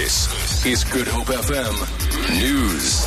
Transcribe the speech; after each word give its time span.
This 0.00 0.64
is 0.64 0.82
Good 0.82 1.06
Hope 1.06 1.26
FM 1.26 2.40
News. 2.40 3.04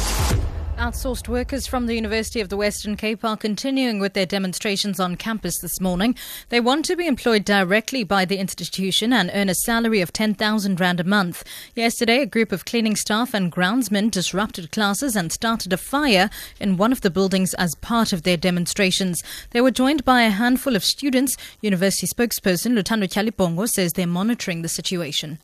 Outsourced 0.77 1.27
workers 1.27 1.65
from 1.65 1.87
the 1.87 1.95
University 1.95 2.39
of 2.39 2.49
the 2.49 2.55
Western 2.55 2.95
Cape 2.95 3.25
are 3.25 3.35
continuing 3.35 3.97
with 3.97 4.13
their 4.13 4.27
demonstrations 4.27 4.99
on 4.99 5.15
campus 5.15 5.57
this 5.57 5.81
morning. 5.81 6.15
They 6.49 6.59
want 6.59 6.85
to 6.85 6.95
be 6.95 7.07
employed 7.07 7.45
directly 7.45 8.03
by 8.03 8.25
the 8.25 8.37
institution 8.37 9.11
and 9.11 9.31
earn 9.33 9.49
a 9.49 9.55
salary 9.55 10.01
of 10.01 10.13
10,000 10.13 10.79
Rand 10.79 10.99
a 10.99 11.03
month. 11.03 11.43
Yesterday, 11.73 12.21
a 12.21 12.27
group 12.27 12.51
of 12.51 12.65
cleaning 12.65 12.95
staff 12.95 13.33
and 13.33 13.51
groundsmen 13.51 14.11
disrupted 14.11 14.71
classes 14.71 15.15
and 15.15 15.31
started 15.31 15.73
a 15.73 15.77
fire 15.77 16.29
in 16.59 16.77
one 16.77 16.91
of 16.91 17.01
the 17.01 17.09
buildings 17.09 17.55
as 17.55 17.73
part 17.73 18.13
of 18.13 18.21
their 18.21 18.37
demonstrations. 18.37 19.23
They 19.49 19.61
were 19.61 19.71
joined 19.71 20.05
by 20.05 20.21
a 20.21 20.29
handful 20.29 20.75
of 20.75 20.83
students. 20.83 21.37
University 21.59 22.05
spokesperson 22.05 22.77
Luthando 22.77 23.07
Tyhalibongo 23.07 23.67
says 23.67 23.93
they're 23.93 24.05
monitoring 24.05 24.61
the 24.61 24.69
situation. 24.69 25.39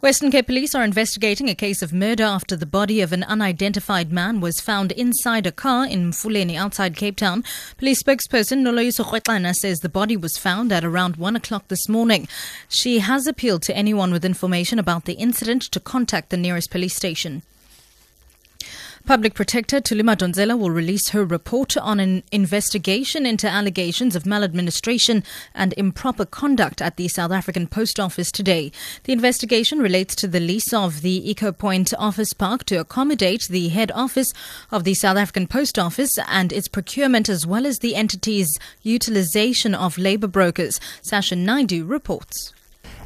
Western 0.00 0.30
Cape 0.30 0.46
Police 0.46 0.74
are 0.74 0.82
investigating 0.82 1.50
a 1.50 1.54
case 1.54 1.82
of 1.82 1.92
murder 1.92 2.24
after 2.24 2.56
the 2.56 2.64
body 2.64 3.02
of 3.02 3.12
an 3.12 3.22
unidentified 3.22 4.10
man 4.10 4.40
was 4.40 4.58
found 4.58 4.92
inside 4.92 5.46
a 5.46 5.52
car 5.52 5.84
in 5.86 6.10
Mfuleni 6.10 6.56
outside 6.56 6.96
Cape 6.96 7.16
Town. 7.16 7.44
Police 7.76 8.02
spokesperson 8.02 8.62
Noloyiso 8.62 9.04
Rwexana 9.04 9.52
says 9.54 9.80
the 9.80 9.90
body 9.90 10.16
was 10.16 10.38
found 10.38 10.72
at 10.72 10.86
around 10.86 11.16
1 11.16 11.36
o'clock 11.36 11.68
this 11.68 11.86
morning. 11.86 12.28
She 12.66 13.00
has 13.00 13.26
appealed 13.26 13.62
to 13.64 13.76
anyone 13.76 14.10
with 14.10 14.24
information 14.24 14.78
about 14.78 15.04
the 15.04 15.12
incident 15.12 15.64
to 15.64 15.78
contact 15.78 16.30
the 16.30 16.38
nearest 16.38 16.70
police 16.70 16.96
station. 16.96 17.42
Public 19.06 19.34
Protector 19.34 19.80
Tulima 19.80 20.14
Madonsela 20.14 20.56
will 20.56 20.70
release 20.70 21.08
her 21.08 21.24
report 21.24 21.76
on 21.76 21.98
an 21.98 22.22
investigation 22.30 23.26
into 23.26 23.48
allegations 23.48 24.14
of 24.14 24.26
maladministration 24.26 25.24
and 25.54 25.74
improper 25.76 26.24
conduct 26.24 26.80
at 26.80 26.96
the 26.96 27.08
South 27.08 27.32
African 27.32 27.66
Post 27.66 27.98
Office 27.98 28.30
today. 28.30 28.70
The 29.04 29.12
investigation 29.12 29.80
relates 29.80 30.14
to 30.16 30.28
the 30.28 30.38
lease 30.38 30.72
of 30.72 31.00
the 31.00 31.28
Eco 31.28 31.50
Point 31.50 31.92
Office 31.98 32.32
Park 32.32 32.64
to 32.64 32.76
accommodate 32.76 33.48
the 33.48 33.68
head 33.68 33.90
office 33.92 34.32
of 34.70 34.84
the 34.84 34.94
South 34.94 35.16
African 35.16 35.48
Post 35.48 35.78
Office 35.78 36.16
and 36.28 36.52
its 36.52 36.68
procurement 36.68 37.28
as 37.28 37.46
well 37.46 37.66
as 37.66 37.78
the 37.78 37.96
entity's 37.96 38.58
utilization 38.82 39.74
of 39.74 39.98
labor 39.98 40.28
brokers. 40.28 40.78
Sasha 41.02 41.34
Naidu 41.34 41.84
reports. 41.84 42.52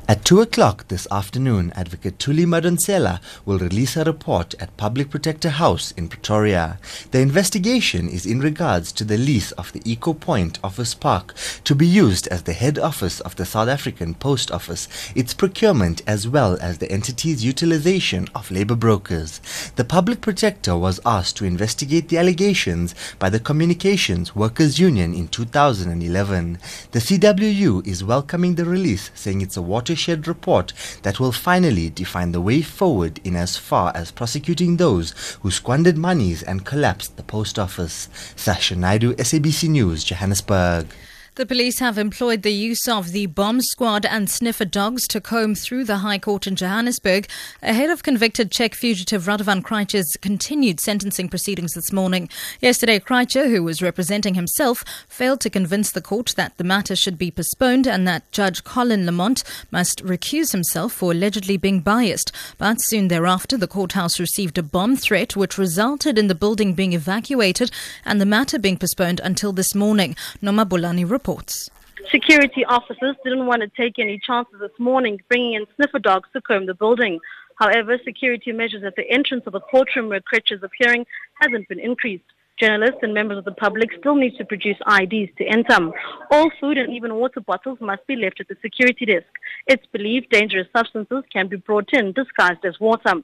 At 0.06 0.22
2 0.26 0.42
o'clock 0.42 0.88
this 0.88 1.08
afternoon, 1.10 1.72
Advocate 1.74 2.18
Thuli 2.18 2.44
Madonsela 2.44 3.20
will 3.46 3.58
release 3.58 3.96
a 3.96 4.04
report 4.04 4.54
at 4.60 4.76
Public 4.76 5.08
Protector 5.08 5.48
House 5.48 5.92
in 5.92 6.08
Pretoria. 6.08 6.78
The 7.10 7.20
investigation 7.20 8.10
is 8.10 8.26
in 8.26 8.40
regards 8.40 8.92
to 8.92 9.04
the 9.04 9.16
lease 9.16 9.52
of 9.52 9.72
the 9.72 9.80
Eco 9.90 10.12
Point 10.12 10.58
Office 10.62 10.94
Park 10.94 11.34
to 11.64 11.74
be 11.74 11.86
used 11.86 12.26
as 12.26 12.42
the 12.42 12.52
head 12.52 12.78
office 12.78 13.20
of 13.20 13.36
the 13.36 13.46
South 13.46 13.68
African 13.68 14.12
Post 14.12 14.50
Office, 14.50 14.88
its 15.14 15.32
procurement 15.32 16.02
as 16.06 16.28
well 16.28 16.58
as 16.60 16.78
the 16.78 16.92
entity's 16.92 17.42
utilization 17.42 18.28
of 18.34 18.50
labor 18.50 18.76
brokers. 18.76 19.40
The 19.76 19.84
Public 19.84 20.20
Protector 20.20 20.76
was 20.76 21.00
asked 21.06 21.38
to 21.38 21.46
investigate 21.46 22.10
the 22.10 22.18
allegations 22.18 22.94
by 23.18 23.30
the 23.30 23.40
Communications 23.40 24.36
Workers 24.36 24.78
Union 24.78 25.14
in 25.14 25.28
2011. 25.28 26.58
The 26.90 26.98
CWU 26.98 27.86
is 27.86 28.04
welcoming 28.04 28.56
the 28.56 28.66
release, 28.66 29.10
saying 29.14 29.40
it's 29.40 29.56
a 29.56 29.62
water 29.62 29.93
watershed 29.94 30.26
report 30.26 30.72
that 31.02 31.20
will 31.20 31.30
finally 31.30 31.88
define 31.88 32.32
the 32.32 32.40
way 32.40 32.60
forward 32.60 33.20
in 33.22 33.36
as 33.36 33.56
far 33.56 33.92
as 33.94 34.10
prosecuting 34.10 34.76
those 34.76 35.38
who 35.42 35.52
squandered 35.52 35.96
monies 35.96 36.42
and 36.42 36.66
collapsed 36.66 37.16
the 37.16 37.22
post 37.22 37.60
office. 37.60 38.08
Sasha 38.34 38.74
Naidu, 38.74 39.14
SABC 39.14 39.68
News, 39.68 40.02
Johannesburg. 40.02 40.88
The 41.36 41.46
police 41.46 41.80
have 41.80 41.98
employed 41.98 42.42
the 42.42 42.52
use 42.52 42.86
of 42.86 43.10
the 43.10 43.26
bomb 43.26 43.60
squad 43.60 44.06
and 44.06 44.30
sniffer 44.30 44.64
dogs 44.64 45.08
to 45.08 45.20
comb 45.20 45.56
through 45.56 45.82
the 45.82 45.96
High 45.96 46.20
Court 46.20 46.46
in 46.46 46.54
Johannesburg 46.54 47.26
ahead 47.60 47.90
of 47.90 48.04
convicted 48.04 48.52
Czech 48.52 48.72
fugitive 48.72 49.24
Radovan 49.24 49.60
Krejcir's 49.60 50.16
continued 50.20 50.78
sentencing 50.78 51.28
proceedings 51.28 51.72
this 51.72 51.90
morning. 51.90 52.28
Yesterday, 52.60 53.00
Krejcir, 53.00 53.50
who 53.50 53.64
was 53.64 53.82
representing 53.82 54.34
himself, 54.34 54.84
failed 55.08 55.40
to 55.40 55.50
convince 55.50 55.90
the 55.90 56.00
court 56.00 56.34
that 56.36 56.56
the 56.56 56.62
matter 56.62 56.94
should 56.94 57.18
be 57.18 57.32
postponed 57.32 57.88
and 57.88 58.06
that 58.06 58.30
Judge 58.30 58.62
Colin 58.62 59.04
Lamont 59.04 59.42
must 59.72 60.04
recuse 60.04 60.52
himself 60.52 60.92
for 60.92 61.10
allegedly 61.10 61.56
being 61.56 61.80
biased. 61.80 62.30
But 62.58 62.76
soon 62.80 63.08
thereafter, 63.08 63.56
the 63.56 63.66
courthouse 63.66 64.20
received 64.20 64.56
a 64.56 64.62
bomb 64.62 64.94
threat 64.94 65.34
which 65.34 65.58
resulted 65.58 66.16
in 66.16 66.28
the 66.28 66.36
building 66.36 66.74
being 66.74 66.92
evacuated 66.92 67.72
and 68.04 68.20
the 68.20 68.24
matter 68.24 68.56
being 68.56 68.76
postponed 68.76 69.20
until 69.24 69.52
this 69.52 69.74
morning. 69.74 70.14
Noma 70.40 70.64
Bolani 70.64 71.02
reports 71.02 71.23
reports. 71.24 71.70
Security 72.10 72.64
officers 72.66 73.16
didn't 73.24 73.46
want 73.46 73.62
to 73.62 73.68
take 73.68 73.98
any 73.98 74.18
chances 74.18 74.56
this 74.60 74.78
morning 74.78 75.18
bringing 75.28 75.54
in 75.54 75.64
sniffer 75.76 75.98
dogs 75.98 76.28
to 76.34 76.40
comb 76.42 76.66
the 76.66 76.74
building. 76.74 77.18
However, 77.58 77.98
security 78.04 78.52
measures 78.52 78.84
at 78.84 78.96
the 78.96 79.08
entrance 79.10 79.44
of 79.46 79.54
the 79.54 79.60
courtroom 79.60 80.08
where 80.08 80.20
Krejcir 80.20 80.56
is 80.56 80.62
appearing 80.62 81.06
hasn't 81.40 81.68
been 81.68 81.80
increased. 81.80 82.24
Journalists 82.60 82.98
and 83.02 83.14
members 83.14 83.38
of 83.38 83.44
the 83.44 83.52
public 83.52 83.90
still 83.98 84.14
need 84.14 84.36
to 84.36 84.44
produce 84.44 84.76
IDs 84.86 85.32
to 85.38 85.44
enter. 85.46 85.90
All 86.30 86.50
food 86.60 86.78
and 86.78 86.92
even 86.92 87.14
water 87.14 87.40
bottles 87.40 87.78
must 87.80 88.06
be 88.06 88.16
left 88.16 88.40
at 88.40 88.48
the 88.48 88.56
security 88.62 89.06
desk. 89.06 89.26
It's 89.66 89.86
believed 89.86 90.30
dangerous 90.30 90.68
substances 90.76 91.24
can 91.32 91.48
be 91.48 91.56
brought 91.56 91.88
in 91.92 92.12
disguised 92.12 92.64
as 92.64 92.78
water. 92.78 93.14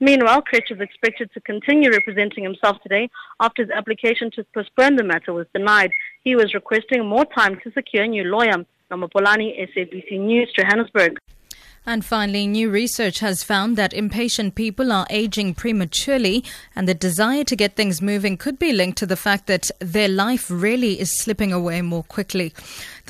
Meanwhile, 0.00 0.42
Krejcir 0.42 0.76
is 0.76 0.80
expected 0.80 1.30
to 1.34 1.40
continue 1.40 1.90
representing 1.90 2.42
himself 2.42 2.82
today 2.82 3.10
after 3.38 3.62
his 3.62 3.70
application 3.70 4.30
to 4.32 4.44
postpone 4.54 4.96
the 4.96 5.04
matter 5.04 5.34
was 5.34 5.46
denied. 5.54 5.90
He 6.24 6.34
was 6.34 6.54
requesting 6.54 7.06
more 7.06 7.26
time 7.26 7.60
to 7.62 7.70
secure 7.72 8.04
a 8.04 8.08
new 8.08 8.24
lawyer. 8.24 8.64
Namapolani, 8.90 9.54
SABC 9.70 10.18
News, 10.18 10.52
Johannesburg. 10.58 11.18
And 11.86 12.04
finally, 12.04 12.46
new 12.46 12.68
research 12.68 13.20
has 13.20 13.42
found 13.42 13.76
that 13.78 13.94
impatient 13.94 14.54
people 14.54 14.92
are 14.92 15.06
aging 15.08 15.54
prematurely, 15.54 16.44
and 16.76 16.86
the 16.86 16.92
desire 16.92 17.42
to 17.44 17.56
get 17.56 17.74
things 17.74 18.02
moving 18.02 18.36
could 18.36 18.58
be 18.58 18.72
linked 18.72 18.98
to 18.98 19.06
the 19.06 19.16
fact 19.16 19.46
that 19.46 19.70
their 19.78 20.08
life 20.08 20.50
really 20.50 21.00
is 21.00 21.18
slipping 21.18 21.54
away 21.54 21.80
more 21.80 22.02
quickly. 22.02 22.52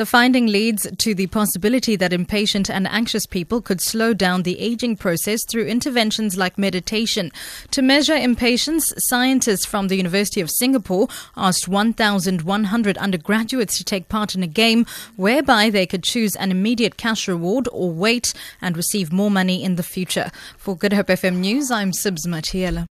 The 0.01 0.07
finding 0.07 0.47
leads 0.47 0.91
to 0.91 1.15
the 1.15 1.27
possibility 1.27 1.95
that 1.95 2.15
impatient 2.15 2.71
and 2.71 2.89
anxious 2.89 3.27
people 3.27 3.61
could 3.61 3.83
slow 3.83 4.15
down 4.15 4.45
the 4.45 4.59
aging 4.59 4.97
process 4.97 5.45
through 5.45 5.67
interventions 5.67 6.39
like 6.39 6.57
meditation. 6.57 7.31
To 7.73 7.83
measure 7.83 8.15
impatience, 8.15 8.95
scientists 8.97 9.67
from 9.67 9.89
the 9.89 9.97
University 9.97 10.41
of 10.41 10.51
Singapore 10.51 11.09
asked 11.37 11.69
1,100 11.69 12.97
undergraduates 12.97 13.77
to 13.77 13.85
take 13.85 14.09
part 14.09 14.35
in 14.35 14.43
a 14.43 14.47
game 14.47 14.87
whereby 15.17 15.69
they 15.69 15.85
could 15.85 16.03
choose 16.03 16.35
an 16.35 16.51
immediate 16.51 16.97
cash 16.97 17.29
reward 17.29 17.69
or 17.71 17.91
wait 17.91 18.33
and 18.63 18.79
receive 18.79 19.13
more 19.13 19.31
money 19.31 19.63
in 19.63 19.77
the 19.77 19.83
future. 19.83 20.31
For 20.57 20.75
Good 20.75 20.95
Hope 20.95 21.09
FM 21.09 21.41
News, 21.41 21.71
I'm 21.71 21.93
Sibs 21.93 22.27
Matiela. 22.27 22.89